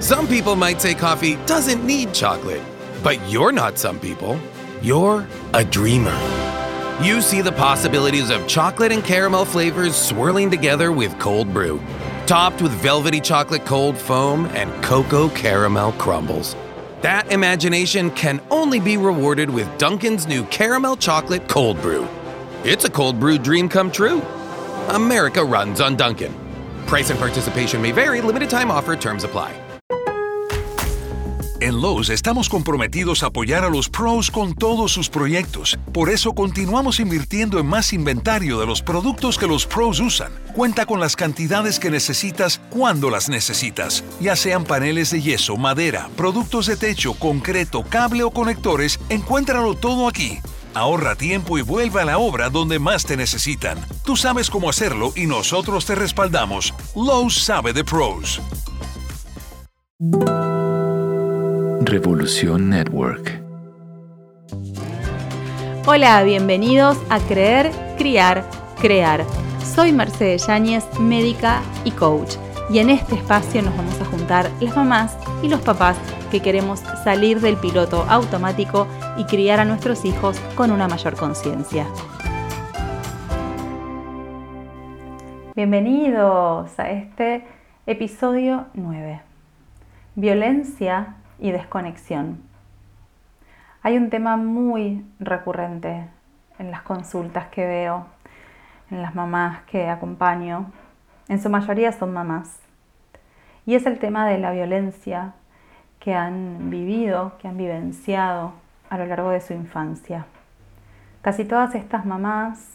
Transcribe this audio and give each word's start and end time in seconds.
Some 0.00 0.28
people 0.28 0.56
might 0.56 0.82
say 0.82 0.94
coffee 0.94 1.36
doesn't 1.46 1.84
need 1.84 2.12
chocolate, 2.12 2.60
but 3.02 3.18
you're 3.30 3.50
not 3.50 3.78
some 3.78 3.98
people. 3.98 4.38
You're 4.82 5.26
a 5.54 5.64
dreamer. 5.64 6.16
You 7.02 7.22
see 7.22 7.40
the 7.40 7.52
possibilities 7.52 8.28
of 8.28 8.46
chocolate 8.46 8.92
and 8.92 9.02
caramel 9.02 9.46
flavors 9.46 9.96
swirling 9.96 10.50
together 10.50 10.92
with 10.92 11.18
cold 11.18 11.52
brew, 11.52 11.82
topped 12.26 12.60
with 12.60 12.72
velvety 12.72 13.20
chocolate 13.20 13.64
cold 13.64 13.96
foam 13.96 14.46
and 14.54 14.70
cocoa 14.84 15.30
caramel 15.30 15.92
crumbles. 15.92 16.54
That 17.00 17.32
imagination 17.32 18.10
can 18.10 18.42
only 18.50 18.80
be 18.80 18.98
rewarded 18.98 19.48
with 19.48 19.66
Dunkin's 19.78 20.26
new 20.26 20.44
caramel 20.44 20.96
chocolate 20.96 21.48
cold 21.48 21.80
brew. 21.80 22.06
It's 22.64 22.84
a 22.84 22.90
cold 22.90 23.18
brew 23.18 23.38
dream 23.38 23.68
come 23.68 23.90
true. 23.90 24.20
America 24.88 25.42
runs 25.42 25.80
on 25.80 25.96
Dunkin'. 25.96 26.34
Price 26.86 27.08
and 27.08 27.18
participation 27.18 27.80
may 27.80 27.92
vary, 27.92 28.20
limited 28.20 28.50
time 28.50 28.70
offer, 28.70 28.94
terms 28.94 29.24
apply. 29.24 29.65
En 31.58 31.80
Lowe's 31.80 32.10
estamos 32.10 32.50
comprometidos 32.50 33.22
a 33.22 33.28
apoyar 33.28 33.64
a 33.64 33.70
los 33.70 33.88
pros 33.88 34.30
con 34.30 34.54
todos 34.54 34.92
sus 34.92 35.08
proyectos. 35.08 35.78
Por 35.92 36.10
eso 36.10 36.34
continuamos 36.34 37.00
invirtiendo 37.00 37.58
en 37.58 37.66
más 37.66 37.94
inventario 37.94 38.60
de 38.60 38.66
los 38.66 38.82
productos 38.82 39.38
que 39.38 39.46
los 39.46 39.64
pros 39.64 39.98
usan. 40.00 40.32
Cuenta 40.54 40.84
con 40.84 41.00
las 41.00 41.16
cantidades 41.16 41.78
que 41.78 41.90
necesitas 41.90 42.60
cuando 42.68 43.08
las 43.08 43.30
necesitas, 43.30 44.04
ya 44.20 44.36
sean 44.36 44.64
paneles 44.64 45.10
de 45.10 45.22
yeso, 45.22 45.56
madera, 45.56 46.10
productos 46.14 46.66
de 46.66 46.76
techo, 46.76 47.14
concreto, 47.14 47.84
cable 47.84 48.22
o 48.22 48.30
conectores, 48.30 49.00
encuéntralo 49.08 49.74
todo 49.74 50.08
aquí. 50.08 50.38
Ahorra 50.74 51.16
tiempo 51.16 51.56
y 51.56 51.62
vuelve 51.62 52.02
a 52.02 52.04
la 52.04 52.18
obra 52.18 52.50
donde 52.50 52.78
más 52.78 53.06
te 53.06 53.16
necesitan. 53.16 53.78
Tú 54.04 54.14
sabes 54.14 54.50
cómo 54.50 54.68
hacerlo 54.68 55.14
y 55.16 55.24
nosotros 55.24 55.86
te 55.86 55.94
respaldamos. 55.94 56.74
Lowe's 56.94 57.34
sabe 57.34 57.72
de 57.72 57.82
pros. 57.82 58.42
Revolución 61.86 62.68
Network. 62.68 63.40
Hola, 65.86 66.24
bienvenidos 66.24 66.98
a 67.10 67.20
Creer, 67.20 67.70
Criar, 67.96 68.42
Crear. 68.80 69.24
Soy 69.62 69.92
Mercedes 69.92 70.48
Yáñez, 70.48 70.84
médica 70.98 71.62
y 71.84 71.92
coach. 71.92 72.34
Y 72.70 72.80
en 72.80 72.90
este 72.90 73.14
espacio 73.14 73.62
nos 73.62 73.76
vamos 73.76 74.00
a 74.00 74.04
juntar 74.04 74.50
las 74.60 74.74
mamás 74.74 75.16
y 75.44 75.48
los 75.48 75.60
papás 75.60 75.96
que 76.32 76.40
queremos 76.40 76.80
salir 77.04 77.40
del 77.40 77.56
piloto 77.56 78.04
automático 78.08 78.88
y 79.16 79.22
criar 79.22 79.60
a 79.60 79.64
nuestros 79.64 80.04
hijos 80.04 80.40
con 80.56 80.72
una 80.72 80.88
mayor 80.88 81.14
conciencia. 81.14 81.86
Bienvenidos 85.54 86.76
a 86.80 86.90
este 86.90 87.44
episodio 87.86 88.66
9. 88.74 89.20
Violencia 90.16 91.18
y 91.38 91.52
desconexión. 91.52 92.42
Hay 93.82 93.96
un 93.96 94.10
tema 94.10 94.36
muy 94.36 95.04
recurrente 95.20 96.08
en 96.58 96.70
las 96.70 96.82
consultas 96.82 97.48
que 97.48 97.66
veo, 97.66 98.06
en 98.90 99.02
las 99.02 99.14
mamás 99.14 99.60
que 99.62 99.88
acompaño. 99.88 100.72
En 101.28 101.40
su 101.40 101.50
mayoría 101.50 101.92
son 101.92 102.12
mamás. 102.12 102.58
Y 103.64 103.74
es 103.74 103.86
el 103.86 103.98
tema 103.98 104.26
de 104.26 104.38
la 104.38 104.52
violencia 104.52 105.34
que 106.00 106.14
han 106.14 106.70
vivido, 106.70 107.36
que 107.38 107.48
han 107.48 107.56
vivenciado 107.56 108.52
a 108.90 108.98
lo 108.98 109.06
largo 109.06 109.30
de 109.30 109.40
su 109.40 109.52
infancia. 109.52 110.26
Casi 111.20 111.44
todas 111.44 111.74
estas 111.74 112.06
mamás, 112.06 112.70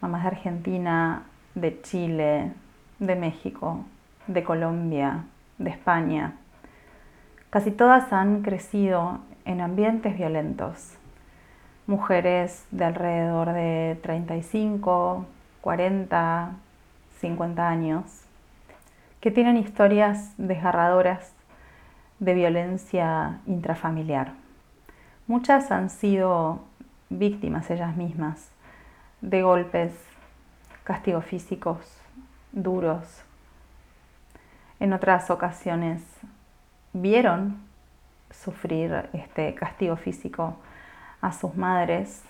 mamás 0.00 0.22
de 0.22 0.28
Argentina, 0.28 1.24
de 1.54 1.80
Chile, 1.82 2.52
de 2.98 3.16
México, 3.16 3.84
de 4.26 4.42
Colombia, 4.44 5.24
de 5.58 5.70
España, 5.70 6.32
Casi 7.50 7.70
todas 7.70 8.12
han 8.12 8.42
crecido 8.42 9.20
en 9.46 9.62
ambientes 9.62 10.18
violentos. 10.18 10.98
Mujeres 11.86 12.66
de 12.70 12.84
alrededor 12.84 13.54
de 13.54 13.98
35, 14.02 15.24
40, 15.62 16.50
50 17.20 17.68
años, 17.68 18.04
que 19.22 19.30
tienen 19.30 19.56
historias 19.56 20.34
desgarradoras 20.36 21.32
de 22.18 22.34
violencia 22.34 23.40
intrafamiliar. 23.46 24.32
Muchas 25.26 25.70
han 25.70 25.88
sido 25.88 26.60
víctimas 27.08 27.70
ellas 27.70 27.96
mismas 27.96 28.50
de 29.22 29.40
golpes, 29.40 29.94
castigos 30.84 31.24
físicos 31.24 31.78
duros. 32.52 33.24
En 34.80 34.92
otras 34.92 35.30
ocasiones 35.30 36.02
vieron 37.00 37.58
sufrir 38.30 39.08
este 39.12 39.54
castigo 39.54 39.96
físico 39.96 40.56
a 41.20 41.32
sus 41.32 41.56
madres 41.56 42.22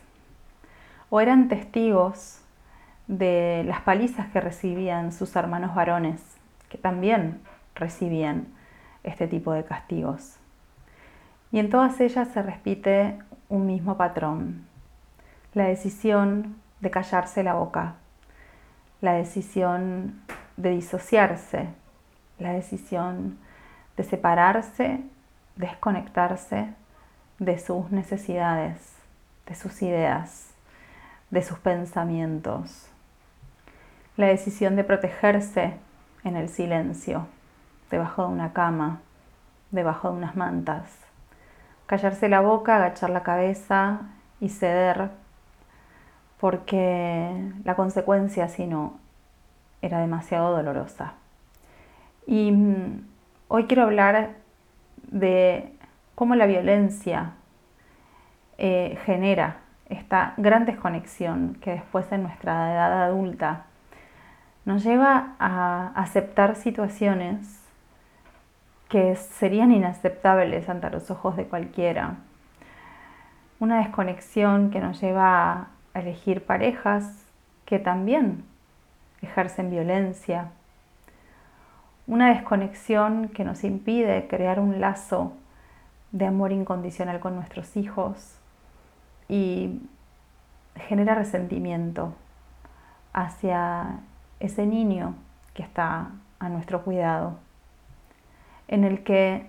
o 1.11 1.21
eran 1.21 1.49
testigos 1.49 2.41
de 3.07 3.65
las 3.67 3.81
palizas 3.81 4.29
que 4.29 4.41
recibían 4.41 5.13
sus 5.13 5.35
hermanos 5.35 5.75
varones, 5.75 6.21
que 6.69 6.79
también 6.79 7.41
recibían 7.75 8.47
este 9.03 9.27
tipo 9.27 9.53
de 9.53 9.65
castigos. 9.65 10.37
Y 11.51 11.59
en 11.59 11.71
todas 11.71 11.99
ellas 12.01 12.29
se 12.29 12.43
repite 12.43 13.19
un 13.49 13.67
mismo 13.67 13.97
patrón, 13.97 14.67
la 15.55 15.65
decisión 15.65 16.57
de 16.81 16.91
callarse 16.91 17.43
la 17.43 17.55
boca, 17.55 17.95
la 19.01 19.13
decisión 19.15 20.21
de 20.59 20.71
disociarse, 20.71 21.69
la 22.39 22.53
decisión 22.53 23.39
de 23.99 24.05
separarse, 24.05 25.01
desconectarse 25.57 26.69
de 27.41 27.59
sus 27.59 27.91
necesidades, 27.91 28.95
de 29.47 29.57
sus 29.57 29.83
ideas, 29.83 30.55
de 31.31 31.43
sus 31.43 31.59
pensamientos. 31.59 32.89
La 34.17 34.27
decisión 34.27 34.77
de 34.77 34.85
protegerse 34.85 35.75
en 36.23 36.37
el 36.37 36.49
silencio, 36.49 37.27
debajo 37.91 38.23
de 38.23 38.29
una 38.29 38.53
cama, 38.53 39.01
debajo 39.73 40.11
de 40.11 40.19
unas 40.19 40.37
mantas. 40.37 40.85
Callarse 41.87 42.29
la 42.29 42.41
boca, 42.41 42.77
agachar 42.77 43.11
la 43.11 43.25
cabeza 43.25 44.03
y 44.41 44.49
ceder 44.51 45.11
porque 46.39 47.51
la 47.65 47.75
consecuencia, 47.75 48.49
si 48.49 48.69
no, 48.69 49.01
era 49.83 49.99
demasiado 49.99 50.55
dolorosa. 50.55 51.15
Y 52.29 52.53
mm, 52.53 53.08
Hoy 53.51 53.65
quiero 53.65 53.85
hablar 53.85 54.33
de 55.11 55.73
cómo 56.15 56.35
la 56.35 56.45
violencia 56.45 57.33
eh, 58.59 58.99
genera 59.07 59.61
esta 59.89 60.35
gran 60.37 60.67
desconexión 60.67 61.57
que 61.63 61.71
después 61.71 62.13
en 62.13 62.25
nuestra 62.25 62.75
edad 62.75 63.05
adulta 63.05 63.65
nos 64.67 64.85
lleva 64.85 65.35
a 65.39 65.93
aceptar 65.95 66.57
situaciones 66.57 67.67
que 68.91 69.17
serían 69.17 69.73
inaceptables 69.73 70.69
ante 70.69 70.91
los 70.91 71.11
ojos 71.11 71.35
de 71.35 71.47
cualquiera. 71.47 72.17
Una 73.61 73.79
desconexión 73.79 74.69
que 74.69 74.81
nos 74.81 75.01
lleva 75.01 75.69
a 75.95 76.01
elegir 76.01 76.45
parejas 76.45 77.25
que 77.65 77.79
también 77.79 78.45
ejercen 79.23 79.71
violencia, 79.71 80.51
una 82.09 82.31
desconexión 82.31 83.29
que 83.29 83.45
nos 83.45 83.63
impide 83.65 84.27
crear 84.29 84.59
un 84.59 84.81
lazo 84.81 85.35
de 86.11 86.27
amor 86.27 86.53
incondicional 86.53 87.21
con 87.21 87.37
nuestros 87.37 87.77
hijos 87.77 88.39
y 89.29 89.83
genera 90.75 91.15
resentimiento 91.15 92.15
hacia 93.13 94.01
ese 94.41 94.65
niño 94.67 95.17
que 95.53 95.63
está 95.63 96.09
a 96.39 96.49
nuestro 96.49 96.83
cuidado, 96.83 97.37
en 98.69 98.85
el 98.85 99.05
que 99.05 99.47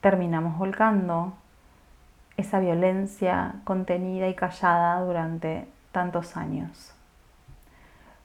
terminamos 0.00 0.58
volcando 0.58 1.34
esa 2.36 2.58
violencia 2.58 3.56
contenida 3.62 4.26
y 4.28 4.34
callada 4.34 5.00
durante 5.02 5.68
tantos 5.92 6.36
años. 6.36 6.92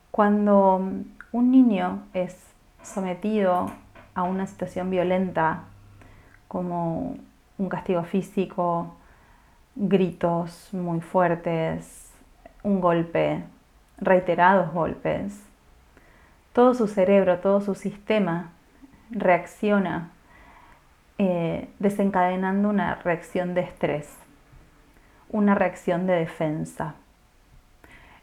Cuando 0.09 0.77
un 1.31 1.51
niño 1.51 2.03
es 2.15 2.49
sometido 2.83 3.71
a 4.15 4.23
una 4.23 4.47
situación 4.47 4.89
violenta 4.89 5.63
como 6.47 7.17
un 7.57 7.69
castigo 7.69 8.03
físico, 8.03 8.95
gritos 9.75 10.69
muy 10.73 11.01
fuertes, 11.01 12.11
un 12.63 12.81
golpe, 12.81 13.43
reiterados 13.97 14.73
golpes, 14.73 15.41
todo 16.53 16.73
su 16.73 16.87
cerebro, 16.87 17.39
todo 17.39 17.61
su 17.61 17.75
sistema 17.75 18.49
reacciona 19.11 20.11
eh, 21.17 21.69
desencadenando 21.79 22.69
una 22.69 22.95
reacción 22.95 23.53
de 23.53 23.61
estrés, 23.61 24.09
una 25.29 25.55
reacción 25.55 26.07
de 26.07 26.13
defensa. 26.13 26.95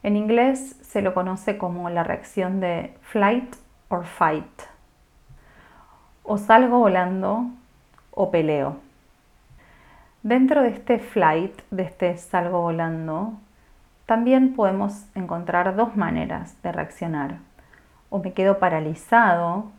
En 0.02 0.17
inglés 0.17 0.76
se 0.82 1.02
lo 1.02 1.14
conoce 1.14 1.59
como 1.59 1.91
la 1.91 2.05
reacción 2.05 2.61
de 2.61 2.94
flight 3.02 3.56
o 3.88 4.03
salgo 6.38 6.79
volando 6.79 7.50
o 8.11 8.31
peleo. 8.31 8.79
Dentro 10.23 10.62
de 10.62 10.71
este 10.71 10.99
flight, 10.99 11.61
de 11.71 11.85
este 11.85 12.17
salgo 12.17 12.62
volando, 12.62 13.35
también 14.06 14.55
podemos 14.55 15.06
encontrar 15.15 15.77
dos 15.77 15.97
maneras 15.97 16.61
de 16.62 16.73
reaccionar. 16.73 17.38
O 18.11 18.19
me 18.19 18.33
quedo 18.33 18.59
paralizado 18.59 19.71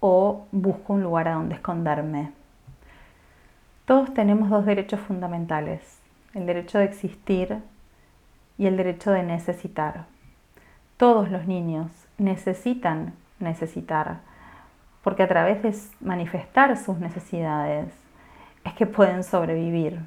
o 0.00 0.46
busco 0.52 0.94
un 0.94 1.02
lugar 1.02 1.28
a 1.28 1.34
donde 1.34 1.56
esconderme. 1.56 2.32
Todos 3.84 4.14
tenemos 4.14 4.48
dos 4.48 4.64
derechos 4.64 5.00
fundamentales, 5.00 5.98
el 6.34 6.46
derecho 6.46 6.78
de 6.78 6.84
existir 6.84 7.58
y 8.56 8.66
el 8.66 8.76
derecho 8.76 9.10
de 9.10 9.22
necesitar. 9.22 10.11
Todos 11.02 11.32
los 11.32 11.48
niños 11.48 11.90
necesitan 12.16 13.14
necesitar, 13.40 14.18
porque 15.02 15.24
a 15.24 15.26
través 15.26 15.60
de 15.60 15.74
manifestar 15.98 16.76
sus 16.76 16.98
necesidades 16.98 17.92
es 18.62 18.72
que 18.74 18.86
pueden 18.86 19.24
sobrevivir. 19.24 19.98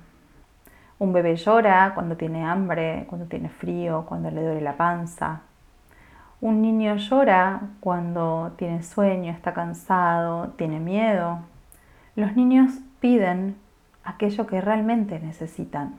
Un 0.97 1.11
bebé 1.11 1.35
llora 1.35 1.91
cuando 1.95 2.15
tiene 2.15 2.45
hambre, 2.45 3.03
cuando 3.09 3.27
tiene 3.27 3.49
frío, 3.49 4.05
cuando 4.07 4.31
le 4.31 4.41
duele 4.41 4.61
la 4.61 4.77
panza. 4.77 5.41
Un 6.39 6.61
niño 6.61 6.95
llora 6.95 7.59
cuando 7.81 8.53
tiene 8.55 8.81
sueño, 8.81 9.33
está 9.33 9.53
cansado, 9.53 10.53
tiene 10.55 10.79
miedo. 10.79 11.39
Los 12.15 12.37
niños 12.37 12.71
piden 13.01 13.57
aquello 14.05 14.47
que 14.47 14.61
realmente 14.61 15.19
necesitan. 15.19 15.95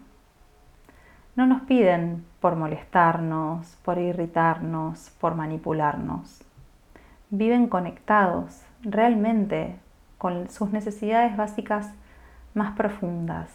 No 1.37 1.47
nos 1.47 1.61
piden 1.63 2.25
por 2.41 2.57
molestarnos, 2.57 3.77
por 3.85 3.99
irritarnos, 3.99 5.11
por 5.21 5.35
manipularnos. 5.35 6.43
Viven 7.29 7.69
conectados 7.69 8.63
realmente 8.81 9.77
con 10.17 10.49
sus 10.49 10.71
necesidades 10.71 11.37
básicas 11.37 11.93
más 12.55 12.75
profundas. 12.75 13.51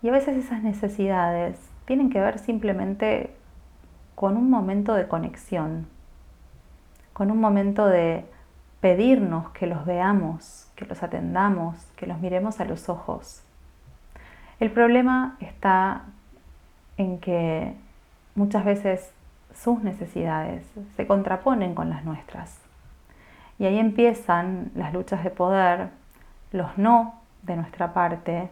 Y 0.00 0.08
a 0.08 0.12
veces 0.12 0.38
esas 0.38 0.62
necesidades 0.62 1.60
tienen 1.84 2.08
que 2.08 2.20
ver 2.20 2.38
simplemente 2.38 3.36
con 4.14 4.38
un 4.38 4.48
momento 4.48 4.94
de 4.94 5.06
conexión, 5.06 5.86
con 7.12 7.30
un 7.30 7.40
momento 7.40 7.86
de 7.86 8.24
pedirnos 8.80 9.50
que 9.50 9.66
los 9.66 9.84
veamos, 9.84 10.70
que 10.76 10.86
los 10.86 11.02
atendamos, 11.02 11.76
que 11.96 12.06
los 12.06 12.20
miremos 12.20 12.58
a 12.60 12.64
los 12.64 12.88
ojos. 12.88 13.42
El 14.60 14.70
problema 14.70 15.36
está 15.40 16.04
en 16.96 17.18
que 17.18 17.74
muchas 18.34 18.64
veces 18.64 19.12
sus 19.54 19.82
necesidades 19.82 20.64
se 20.96 21.06
contraponen 21.06 21.74
con 21.74 21.90
las 21.90 22.04
nuestras. 22.04 22.58
Y 23.58 23.66
ahí 23.66 23.78
empiezan 23.78 24.70
las 24.74 24.92
luchas 24.92 25.22
de 25.22 25.30
poder, 25.30 25.88
los 26.52 26.76
no 26.76 27.14
de 27.42 27.56
nuestra 27.56 27.92
parte 27.92 28.50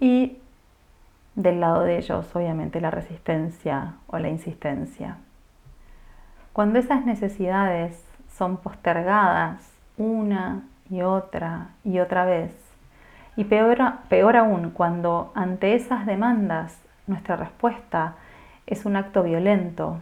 y 0.00 0.38
del 1.34 1.60
lado 1.60 1.82
de 1.82 1.98
ellos, 1.98 2.34
obviamente, 2.34 2.80
la 2.80 2.90
resistencia 2.90 3.94
o 4.06 4.18
la 4.18 4.28
insistencia. 4.28 5.16
Cuando 6.52 6.78
esas 6.78 7.04
necesidades 7.04 8.04
son 8.32 8.58
postergadas 8.58 9.72
una 9.96 10.62
y 10.88 11.02
otra 11.02 11.70
y 11.82 11.98
otra 11.98 12.24
vez, 12.24 12.52
y 13.36 13.44
peor, 13.44 13.78
peor 14.08 14.36
aún, 14.36 14.70
cuando 14.70 15.32
ante 15.34 15.74
esas 15.74 16.06
demandas 16.06 16.78
nuestra 17.06 17.36
respuesta 17.36 18.14
es 18.66 18.84
un 18.86 18.96
acto 18.96 19.22
violento, 19.22 19.98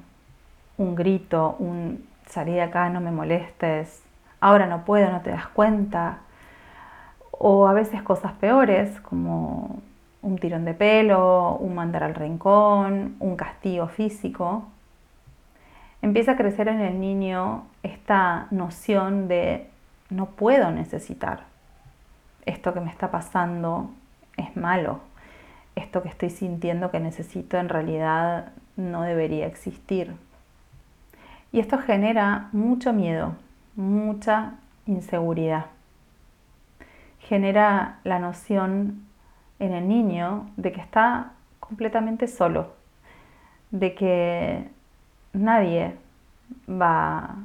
un 0.78 0.94
grito, 0.94 1.56
un 1.58 2.06
salir 2.26 2.54
de 2.54 2.62
acá, 2.62 2.88
no 2.88 3.00
me 3.00 3.10
molestes, 3.10 4.02
ahora 4.40 4.66
no 4.66 4.84
puedo, 4.84 5.10
no 5.10 5.20
te 5.20 5.30
das 5.30 5.48
cuenta, 5.48 6.18
o 7.30 7.66
a 7.66 7.72
veces 7.72 8.02
cosas 8.02 8.32
peores 8.32 9.00
como 9.00 9.80
un 10.22 10.38
tirón 10.38 10.64
de 10.64 10.74
pelo, 10.74 11.56
un 11.56 11.74
mandar 11.74 12.04
al 12.04 12.14
rincón, 12.14 13.16
un 13.18 13.36
castigo 13.36 13.88
físico, 13.88 14.68
empieza 16.00 16.32
a 16.32 16.36
crecer 16.36 16.68
en 16.68 16.80
el 16.80 17.00
niño 17.00 17.64
esta 17.82 18.46
noción 18.50 19.28
de 19.28 19.68
no 20.10 20.26
puedo 20.26 20.70
necesitar. 20.70 21.44
Esto 22.46 22.72
que 22.74 22.80
me 22.80 22.90
está 22.90 23.10
pasando 23.10 23.90
es 24.36 24.56
malo. 24.56 25.00
Que 26.00 26.08
estoy 26.08 26.30
sintiendo 26.30 26.90
que 26.90 27.00
necesito 27.00 27.58
en 27.58 27.68
realidad 27.68 28.52
no 28.76 29.02
debería 29.02 29.46
existir. 29.46 30.14
Y 31.52 31.60
esto 31.60 31.76
genera 31.78 32.48
mucho 32.52 32.94
miedo, 32.94 33.34
mucha 33.76 34.54
inseguridad. 34.86 35.66
Genera 37.18 37.98
la 38.04 38.18
noción 38.18 39.04
en 39.58 39.72
el 39.74 39.86
niño 39.86 40.48
de 40.56 40.72
que 40.72 40.80
está 40.80 41.32
completamente 41.60 42.26
solo, 42.26 42.72
de 43.70 43.94
que 43.94 44.70
nadie 45.34 45.94
va 46.68 47.36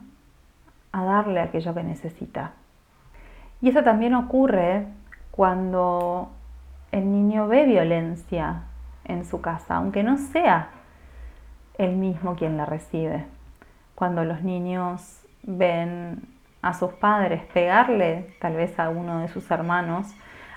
a 0.91 1.03
darle 1.03 1.41
aquello 1.41 1.73
que 1.73 1.83
necesita. 1.83 2.53
Y 3.61 3.69
eso 3.69 3.83
también 3.83 4.13
ocurre 4.15 4.87
cuando 5.31 6.31
el 6.97 7.11
niño 7.11 7.47
ve 7.47 7.65
violencia 7.65 8.63
en 9.05 9.25
su 9.25 9.41
casa, 9.41 9.75
aunque 9.75 10.03
no 10.03 10.17
sea 10.17 10.69
el 11.77 11.95
mismo 11.95 12.35
quien 12.35 12.57
la 12.57 12.65
recibe. 12.65 13.25
Cuando 13.95 14.23
los 14.23 14.41
niños 14.41 15.21
ven 15.43 16.21
a 16.61 16.73
sus 16.73 16.93
padres 16.93 17.43
pegarle 17.53 18.35
tal 18.41 18.55
vez 18.55 18.79
a 18.79 18.89
uno 18.89 19.19
de 19.19 19.27
sus 19.27 19.49
hermanos, 19.51 20.07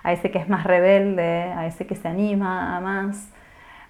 a 0.03 0.13
ese 0.13 0.31
que 0.31 0.39
es 0.39 0.49
más 0.49 0.65
rebelde, 0.65 1.53
a 1.53 1.67
ese 1.67 1.87
que 1.87 1.95
se 1.95 2.09
anima 2.09 2.81
más, 2.81 3.29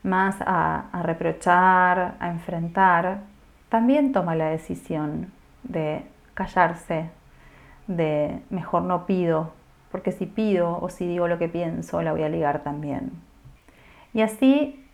más 0.02 0.36
a, 0.40 1.02
reprochar, 1.02 2.16
a 2.18 2.30
enfrentar, 2.30 3.20
también 3.68 4.12
toma 4.12 4.34
la 4.34 4.46
decisión 4.46 5.32
de 5.62 6.04
callarse, 6.34 7.10
de 7.86 8.40
mejor 8.50 8.82
no 8.82 9.06
pido, 9.06 9.52
porque 9.90 10.12
si 10.12 10.26
pido 10.26 10.78
o 10.80 10.88
si 10.88 11.06
digo 11.06 11.28
lo 11.28 11.38
que 11.38 11.48
pienso, 11.48 12.02
la 12.02 12.12
voy 12.12 12.22
a 12.22 12.28
ligar 12.28 12.62
también. 12.62 13.10
Y 14.14 14.22
así 14.22 14.84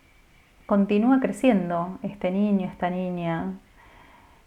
continúa 0.65 1.19
creciendo 1.19 1.97
este 2.03 2.31
niño, 2.31 2.67
esta 2.67 2.89
niña, 2.89 3.53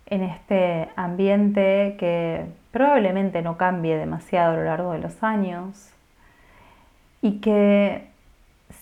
en 0.07 0.23
este 0.23 0.89
ambiente 0.97 1.97
que 1.99 2.47
probablemente 2.73 3.43
no 3.43 3.57
cambie 3.57 3.97
demasiado 3.97 4.53
a 4.53 4.57
lo 4.57 4.65
largo 4.65 4.93
de 4.93 4.99
los 4.99 5.23
años, 5.23 5.93
y 7.23 7.41
que 7.41 8.09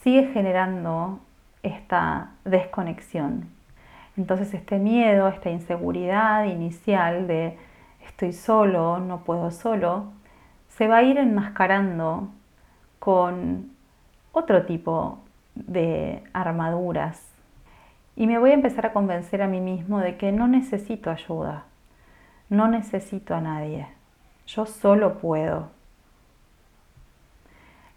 sigue 0.03 0.29
generando 0.33 1.21
esta 1.63 2.31
desconexión. 2.45 3.49
Entonces 4.17 4.55
este 4.55 4.79
miedo, 4.79 5.29
esta 5.29 5.51
inseguridad 5.51 6.45
inicial 6.45 7.27
de 7.27 7.57
estoy 8.07 8.33
solo, 8.33 8.99
no 8.99 9.25
puedo 9.25 9.51
solo, 9.51 10.13
se 10.69 10.89
va 10.89 10.99
a 10.99 11.03
ir 11.03 11.19
enmascarando 11.19 12.29
con 12.99 13.71
otro 14.33 14.65
tipo 14.67 15.21
de 15.55 16.23
armaduras. 16.33 17.25
Y 18.17 18.27
me 18.27 18.39
voy 18.39 18.51
a 18.51 18.55
empezar 18.55 18.87
a 18.87 18.93
convencer 18.93 19.43
a 19.43 19.49
mí 19.49 19.61
mismo 19.61 20.01
de 20.01 20.17
que 20.17 20.33
no 20.33 20.49
necesito 20.49 21.11
ayuda, 21.11 21.65
no 22.49 22.69
necesito 22.69 23.35
a 23.35 23.41
nadie, 23.41 23.87
yo 24.47 24.67
solo 24.67 25.19
puedo 25.19 25.79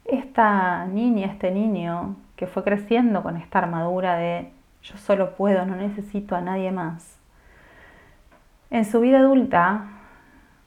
esta 0.05 0.85
niña, 0.85 1.27
este 1.27 1.51
niño 1.51 2.15
que 2.35 2.47
fue 2.47 2.63
creciendo 2.63 3.23
con 3.23 3.37
esta 3.37 3.59
armadura 3.59 4.15
de 4.17 4.51
yo 4.83 4.97
solo 4.97 5.35
puedo, 5.35 5.65
no 5.65 5.75
necesito 5.75 6.35
a 6.35 6.41
nadie 6.41 6.71
más, 6.71 7.17
en 8.69 8.85
su 8.85 8.99
vida 8.99 9.19
adulta 9.19 9.85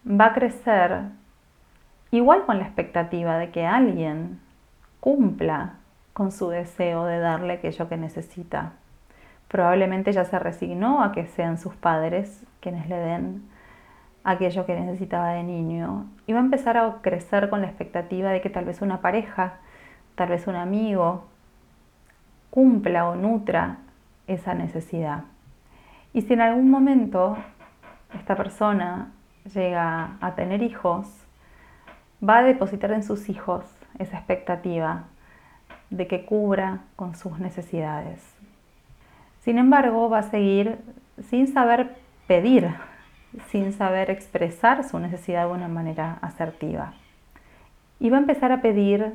va 0.08 0.26
a 0.26 0.34
crecer 0.34 1.02
igual 2.16 2.44
con 2.44 2.58
la 2.58 2.64
expectativa 2.64 3.38
de 3.38 3.50
que 3.50 3.66
alguien 3.66 4.40
cumpla 5.00 5.74
con 6.12 6.32
su 6.32 6.48
deseo 6.48 7.04
de 7.04 7.18
darle 7.18 7.54
aquello 7.54 7.88
que 7.88 7.96
necesita. 7.96 8.72
Probablemente 9.48 10.12
ya 10.12 10.24
se 10.24 10.38
resignó 10.38 11.02
a 11.02 11.12
que 11.12 11.26
sean 11.26 11.58
sus 11.58 11.74
padres 11.74 12.44
quienes 12.60 12.88
le 12.88 12.96
den 12.96 13.42
aquello 14.24 14.64
que 14.64 14.74
necesitaba 14.74 15.32
de 15.32 15.42
niño. 15.42 16.06
Y 16.26 16.32
va 16.32 16.40
a 16.40 16.42
empezar 16.42 16.76
a 16.76 16.96
crecer 17.02 17.50
con 17.50 17.60
la 17.60 17.66
expectativa 17.66 18.30
de 18.30 18.40
que 18.40 18.50
tal 18.50 18.64
vez 18.64 18.80
una 18.80 19.00
pareja, 19.00 19.54
tal 20.14 20.30
vez 20.30 20.46
un 20.46 20.56
amigo, 20.56 21.26
cumpla 22.50 23.08
o 23.08 23.16
nutra 23.16 23.78
esa 24.26 24.54
necesidad. 24.54 25.24
Y 26.12 26.22
si 26.22 26.32
en 26.32 26.40
algún 26.40 26.70
momento 26.70 27.36
esta 28.14 28.36
persona 28.36 29.12
llega 29.52 30.16
a 30.20 30.34
tener 30.34 30.62
hijos, 30.62 31.06
va 32.26 32.38
a 32.38 32.42
depositar 32.42 32.92
en 32.92 33.02
sus 33.02 33.28
hijos 33.28 33.64
esa 33.98 34.18
expectativa 34.18 35.04
de 35.90 36.06
que 36.06 36.24
cubra 36.24 36.80
con 36.96 37.14
sus 37.14 37.38
necesidades. 37.38 38.22
Sin 39.42 39.58
embargo, 39.58 40.08
va 40.08 40.18
a 40.18 40.22
seguir 40.22 40.78
sin 41.28 41.46
saber 41.46 41.96
pedir 42.26 42.74
sin 43.50 43.72
saber 43.72 44.10
expresar 44.10 44.84
su 44.84 44.98
necesidad 44.98 45.46
de 45.46 45.52
una 45.52 45.68
manera 45.68 46.18
asertiva. 46.22 46.94
Y 48.00 48.10
va 48.10 48.18
a 48.18 48.20
empezar 48.20 48.52
a 48.52 48.60
pedir 48.60 49.14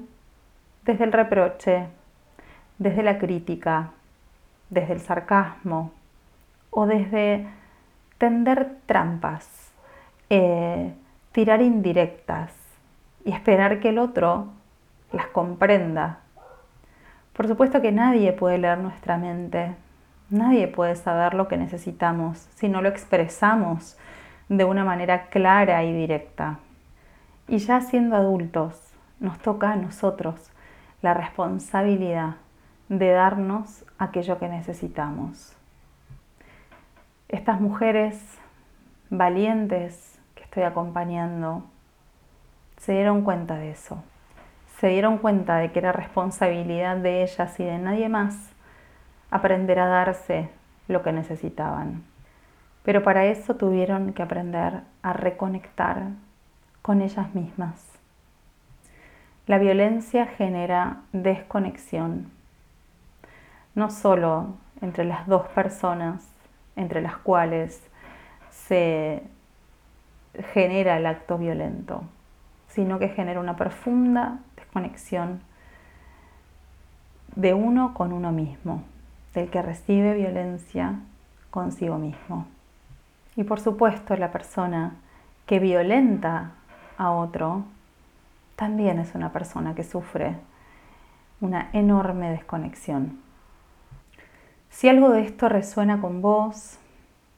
desde 0.85 1.03
el 1.03 1.11
reproche, 1.11 1.87
desde 2.77 3.03
la 3.03 3.17
crítica, 3.17 3.91
desde 4.69 4.93
el 4.93 4.99
sarcasmo 4.99 5.91
o 6.69 6.85
desde 6.85 7.47
tender 8.17 8.75
trampas, 8.85 9.71
eh, 10.29 10.93
tirar 11.31 11.61
indirectas 11.61 12.53
y 13.25 13.31
esperar 13.31 13.79
que 13.79 13.89
el 13.89 13.99
otro 13.99 14.47
las 15.11 15.27
comprenda. 15.27 16.19
Por 17.33 17.47
supuesto 17.47 17.81
que 17.81 17.91
nadie 17.91 18.33
puede 18.33 18.57
leer 18.57 18.79
nuestra 18.79 19.17
mente, 19.17 19.75
nadie 20.29 20.67
puede 20.67 20.95
saber 20.95 21.33
lo 21.33 21.47
que 21.47 21.57
necesitamos 21.57 22.47
si 22.55 22.69
no 22.69 22.81
lo 22.81 22.89
expresamos 22.89 23.97
de 24.49 24.65
una 24.65 24.83
manera 24.83 25.27
clara 25.27 25.83
y 25.83 25.93
directa. 25.93 26.59
Y 27.47 27.59
ya 27.59 27.81
siendo 27.81 28.15
adultos, 28.15 28.93
nos 29.19 29.39
toca 29.39 29.71
a 29.71 29.75
nosotros 29.75 30.51
la 31.01 31.13
responsabilidad 31.13 32.35
de 32.89 33.09
darnos 33.11 33.85
aquello 33.97 34.39
que 34.39 34.49
necesitamos. 34.49 35.55
Estas 37.27 37.61
mujeres 37.61 38.37
valientes 39.09 40.19
que 40.35 40.43
estoy 40.43 40.63
acompañando 40.63 41.63
se 42.79 42.93
dieron 42.93 43.23
cuenta 43.23 43.55
de 43.57 43.71
eso. 43.71 44.03
Se 44.79 44.87
dieron 44.87 45.17
cuenta 45.17 45.57
de 45.57 45.71
que 45.71 45.79
era 45.79 45.91
responsabilidad 45.91 46.97
de 46.97 47.23
ellas 47.23 47.59
y 47.59 47.63
de 47.63 47.77
nadie 47.77 48.09
más 48.09 48.35
aprender 49.29 49.79
a 49.79 49.87
darse 49.87 50.49
lo 50.87 51.03
que 51.03 51.11
necesitaban. 51.11 52.03
Pero 52.83 53.03
para 53.03 53.25
eso 53.25 53.55
tuvieron 53.55 54.13
que 54.13 54.23
aprender 54.23 54.81
a 55.03 55.13
reconectar 55.13 56.07
con 56.81 57.01
ellas 57.01 57.35
mismas. 57.35 57.85
La 59.45 59.57
violencia 59.57 60.27
genera 60.27 61.01
desconexión, 61.11 62.31
no 63.75 63.89
solo 63.89 64.55
entre 64.81 65.03
las 65.03 65.27
dos 65.27 65.47
personas 65.49 66.27
entre 66.75 67.01
las 67.01 67.17
cuales 67.17 67.83
se 68.51 69.21
genera 70.53 70.97
el 70.97 71.05
acto 71.05 71.37
violento, 71.37 72.03
sino 72.79 72.97
que 72.97 73.09
genera 73.09 73.41
una 73.41 73.57
profunda 73.57 74.39
desconexión 74.55 75.41
de 77.35 77.53
uno 77.53 77.93
con 77.93 78.13
uno 78.13 78.31
mismo, 78.31 78.83
del 79.33 79.49
que 79.49 79.61
recibe 79.61 80.13
violencia 80.13 80.95
consigo 81.49 81.97
mismo. 81.97 82.47
Y 83.35 83.43
por 83.43 83.59
supuesto 83.59 84.15
la 84.15 84.31
persona 84.31 84.95
que 85.45 85.59
violenta 85.59 86.51
a 86.97 87.11
otro 87.11 87.65
también 88.55 88.99
es 88.99 89.13
una 89.13 89.33
persona 89.33 89.75
que 89.75 89.83
sufre 89.83 90.37
una 91.41 91.71
enorme 91.73 92.31
desconexión. 92.31 93.19
Si 94.69 94.87
algo 94.87 95.09
de 95.09 95.23
esto 95.23 95.49
resuena 95.49 95.99
con 95.99 96.21
vos, 96.21 96.77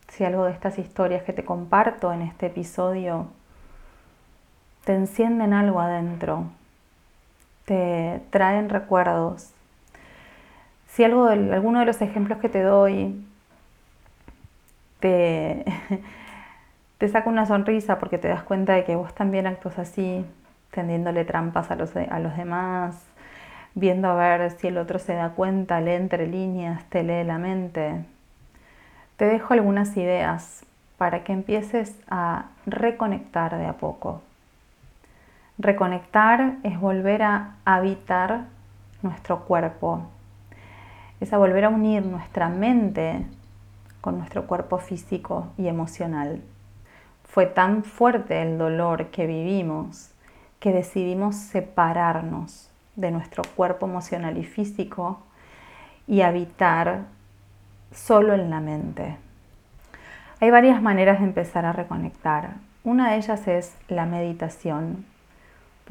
si 0.07 0.23
algo 0.23 0.45
de 0.45 0.51
estas 0.51 0.77
historias 0.77 1.23
que 1.23 1.33
te 1.33 1.43
comparto 1.43 2.13
en 2.13 2.21
este 2.21 2.45
episodio 2.45 3.40
te 4.85 4.93
encienden 4.93 5.53
algo 5.53 5.79
adentro, 5.79 6.45
te 7.65 8.21
traen 8.29 8.69
recuerdos, 8.69 9.51
si 10.87 11.03
algo 11.03 11.27
alguno 11.27 11.79
de 11.79 11.85
los 11.85 12.01
ejemplos 12.01 12.39
que 12.39 12.49
te 12.49 12.61
doy 12.61 13.25
te, 14.99 15.65
te 16.97 17.07
saca 17.09 17.29
una 17.29 17.45
sonrisa 17.45 17.99
porque 17.99 18.17
te 18.17 18.27
das 18.29 18.43
cuenta 18.43 18.73
de 18.73 18.85
que 18.85 18.95
vos 18.95 19.13
también 19.13 19.47
actúas 19.47 19.79
así, 19.79 20.25
tendiéndole 20.71 21.25
trampas 21.25 21.71
a 21.71 21.75
los, 21.75 21.95
a 21.95 22.19
los 22.19 22.37
demás, 22.37 22.95
viendo 23.75 24.09
a 24.09 24.15
ver 24.15 24.51
si 24.51 24.67
el 24.67 24.77
otro 24.77 24.99
se 24.99 25.13
da 25.13 25.29
cuenta, 25.31 25.81
lee 25.81 25.91
entre 25.91 26.27
líneas, 26.27 26.83
te 26.85 27.03
lee 27.03 27.23
la 27.23 27.37
mente. 27.37 28.05
Te 29.17 29.25
dejo 29.25 29.53
algunas 29.53 29.95
ideas 29.97 30.65
para 30.97 31.23
que 31.23 31.33
empieces 31.33 31.95
a 32.09 32.45
reconectar 32.65 33.57
de 33.57 33.65
a 33.65 33.73
poco. 33.73 34.21
Reconectar 35.61 36.55
es 36.63 36.79
volver 36.79 37.21
a 37.21 37.57
habitar 37.65 38.45
nuestro 39.03 39.41
cuerpo, 39.41 40.01
es 41.19 41.31
a 41.33 41.37
volver 41.37 41.65
a 41.65 41.69
unir 41.69 42.03
nuestra 42.03 42.49
mente 42.49 43.27
con 44.01 44.17
nuestro 44.17 44.47
cuerpo 44.47 44.79
físico 44.79 45.49
y 45.59 45.67
emocional. 45.67 46.41
Fue 47.25 47.45
tan 47.45 47.83
fuerte 47.83 48.41
el 48.41 48.57
dolor 48.57 49.11
que 49.11 49.27
vivimos 49.27 50.09
que 50.59 50.71
decidimos 50.71 51.35
separarnos 51.35 52.71
de 52.95 53.11
nuestro 53.11 53.43
cuerpo 53.55 53.85
emocional 53.85 54.39
y 54.39 54.43
físico 54.43 55.21
y 56.07 56.21
habitar 56.21 57.01
solo 57.93 58.33
en 58.33 58.49
la 58.49 58.61
mente. 58.61 59.15
Hay 60.39 60.49
varias 60.49 60.81
maneras 60.81 61.19
de 61.19 61.25
empezar 61.25 61.65
a 61.65 61.71
reconectar. 61.71 62.55
Una 62.83 63.11
de 63.11 63.17
ellas 63.17 63.47
es 63.47 63.75
la 63.89 64.07
meditación. 64.07 65.10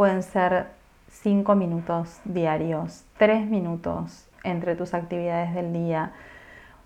Pueden 0.00 0.23
ser 0.23 0.69
cinco 1.11 1.54
minutos 1.54 2.23
diarios, 2.25 3.04
tres 3.19 3.47
minutos 3.47 4.30
entre 4.45 4.75
tus 4.75 4.95
actividades 4.95 5.54
del 5.54 5.75
día, 5.75 6.12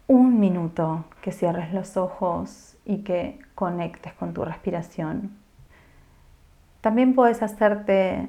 un 0.09 0.41
minuto 0.41 1.05
que 1.23 1.31
cierres 1.31 1.73
los 1.73 1.97
ojos 1.97 2.77
y 2.85 3.05
que 3.05 3.39
conectes 3.55 4.15
con 4.15 4.35
tu 4.35 4.45
respiración 4.45 5.31
también 6.85 7.15
puedes 7.15 7.43
hacerte 7.43 8.29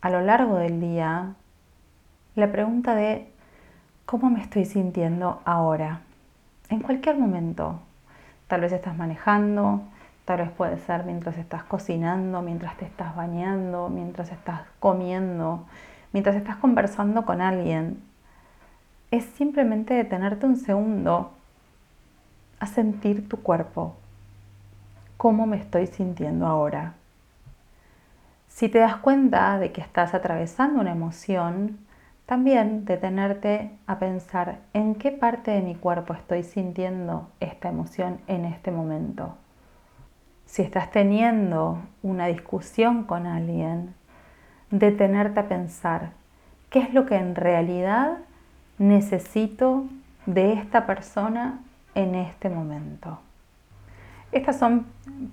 a 0.00 0.10
lo 0.10 0.20
largo 0.20 0.58
del 0.58 0.80
día 0.80 1.34
la 2.34 2.50
pregunta 2.52 2.94
de 2.94 3.30
cómo 4.06 4.30
me 4.30 4.40
estoy 4.40 4.64
sintiendo 4.64 5.42
ahora, 5.44 6.00
en 6.68 6.80
cualquier 6.80 7.18
momento. 7.18 7.80
Tal 8.46 8.62
vez 8.62 8.72
estás 8.72 8.96
manejando, 8.96 9.82
tal 10.30 10.38
vez 10.38 10.50
puede 10.52 10.78
ser 10.78 11.02
mientras 11.02 11.36
estás 11.38 11.64
cocinando, 11.64 12.40
mientras 12.40 12.76
te 12.76 12.84
estás 12.84 13.16
bañando, 13.16 13.88
mientras 13.88 14.30
estás 14.30 14.60
comiendo, 14.78 15.66
mientras 16.12 16.36
estás 16.36 16.54
conversando 16.54 17.24
con 17.26 17.40
alguien. 17.40 18.00
Es 19.10 19.24
simplemente 19.24 19.92
detenerte 19.92 20.46
un 20.46 20.54
segundo 20.54 21.32
a 22.60 22.66
sentir 22.66 23.28
tu 23.28 23.38
cuerpo. 23.42 23.96
¿Cómo 25.16 25.46
me 25.46 25.56
estoy 25.56 25.88
sintiendo 25.88 26.46
ahora? 26.46 26.94
Si 28.46 28.68
te 28.68 28.78
das 28.78 28.98
cuenta 28.98 29.58
de 29.58 29.72
que 29.72 29.80
estás 29.80 30.14
atravesando 30.14 30.80
una 30.80 30.92
emoción, 30.92 31.76
también 32.26 32.84
detenerte 32.84 33.72
a 33.88 33.98
pensar 33.98 34.60
en 34.74 34.94
qué 34.94 35.10
parte 35.10 35.50
de 35.50 35.62
mi 35.62 35.74
cuerpo 35.74 36.14
estoy 36.14 36.44
sintiendo 36.44 37.26
esta 37.40 37.68
emoción 37.68 38.20
en 38.28 38.44
este 38.44 38.70
momento. 38.70 39.34
Si 40.50 40.62
estás 40.62 40.90
teniendo 40.90 41.78
una 42.02 42.26
discusión 42.26 43.04
con 43.04 43.24
alguien, 43.28 43.94
detenerte 44.72 45.38
a 45.38 45.48
pensar 45.48 46.10
qué 46.70 46.80
es 46.80 46.92
lo 46.92 47.06
que 47.06 47.14
en 47.14 47.36
realidad 47.36 48.18
necesito 48.76 49.84
de 50.26 50.54
esta 50.54 50.86
persona 50.86 51.60
en 51.94 52.16
este 52.16 52.50
momento. 52.50 53.20
Estas 54.32 54.58
son 54.58 54.86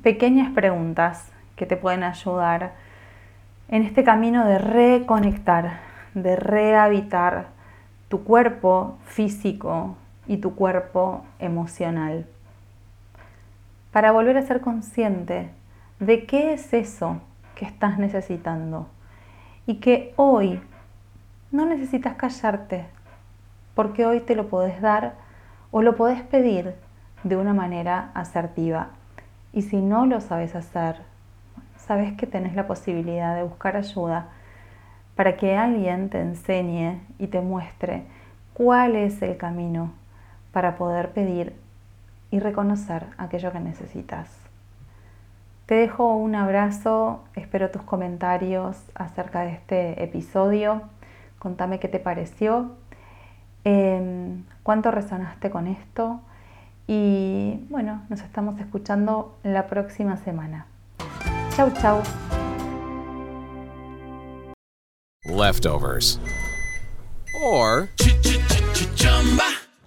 pequeñas 0.03 0.51
preguntas 0.51 1.31
que 1.55 1.65
te 1.65 1.77
pueden 1.77 2.03
ayudar 2.03 2.73
en 3.69 3.81
este 3.81 4.03
camino 4.03 4.45
de 4.45 4.59
reconectar, 4.59 5.79
de 6.13 6.35
rehabitar 6.35 7.47
tu 8.07 8.23
cuerpo 8.23 8.99
físico 9.05 9.97
y 10.27 10.37
tu 10.37 10.53
cuerpo 10.53 11.25
emocional. 11.39 12.27
Para 13.91 14.11
volver 14.11 14.37
a 14.37 14.41
ser 14.41 14.61
consciente 14.61 15.49
de 15.99 16.25
qué 16.25 16.53
es 16.53 16.73
eso 16.73 17.21
que 17.55 17.65
estás 17.65 17.97
necesitando 17.97 18.87
y 19.65 19.75
que 19.75 20.13
hoy 20.15 20.61
no 21.51 21.65
necesitas 21.65 22.15
callarte, 22.15 22.85
porque 23.73 24.05
hoy 24.05 24.19
te 24.19 24.35
lo 24.35 24.49
podés 24.49 24.81
dar 24.81 25.15
o 25.71 25.81
lo 25.81 25.95
podés 25.95 26.21
pedir 26.21 26.75
de 27.23 27.37
una 27.37 27.53
manera 27.53 28.11
asertiva. 28.13 28.89
Y 29.53 29.63
si 29.63 29.77
no 29.77 30.05
lo 30.05 30.21
sabes 30.21 30.55
hacer, 30.55 30.97
sabes 31.77 32.13
que 32.13 32.27
tenés 32.27 32.55
la 32.55 32.67
posibilidad 32.67 33.35
de 33.35 33.43
buscar 33.43 33.75
ayuda 33.77 34.27
para 35.15 35.37
que 35.37 35.55
alguien 35.55 36.09
te 36.09 36.19
enseñe 36.19 37.01
y 37.17 37.27
te 37.27 37.41
muestre 37.41 38.03
cuál 38.53 38.95
es 38.95 39.21
el 39.21 39.37
camino 39.37 39.91
para 40.51 40.75
poder 40.75 41.11
pedir 41.11 41.55
y 42.31 42.39
reconocer 42.39 43.07
aquello 43.17 43.51
que 43.51 43.59
necesitas. 43.59 44.29
Te 45.65 45.75
dejo 45.75 46.15
un 46.15 46.35
abrazo, 46.35 47.23
espero 47.35 47.71
tus 47.71 47.81
comentarios 47.81 48.77
acerca 48.95 49.41
de 49.41 49.53
este 49.53 50.03
episodio. 50.03 50.83
Contame 51.39 51.79
qué 51.79 51.87
te 51.87 51.99
pareció, 51.99 52.71
em, 53.63 54.43
cuánto 54.63 54.91
resonaste 54.91 55.49
con 55.49 55.67
esto 55.67 56.21
Y 56.87 57.65
bueno, 57.69 58.05
nos 58.07 58.21
estamos 58.21 58.57
escuchando 58.61 59.37
la 59.43 59.67
próxima 59.67 60.15
semana. 60.15 60.67
Chau, 61.55 61.69
chau. 61.81 62.01
Leftovers. 65.25 66.19
Or 67.43 67.89